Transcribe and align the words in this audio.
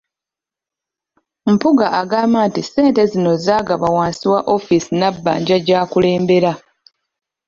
Mpuuga 1.53 1.87
agamba 2.01 2.39
nti 2.47 2.61
ssente 2.65 3.01
zino 3.11 3.31
zaagabwa 3.45 3.89
wansi 3.97 4.25
wa 4.31 4.39
woofiisi 4.47 4.91
Nabbanja 4.99 5.57
gy'akulembera. 5.65 6.51